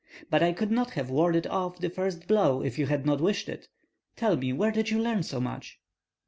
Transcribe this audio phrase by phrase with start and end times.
[0.31, 3.47] But I could not have warded off the first blow if you had not wished
[3.47, 3.67] it.
[4.15, 5.79] Tell me where did you learn so much?"